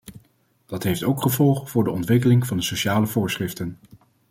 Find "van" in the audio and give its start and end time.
2.47-2.57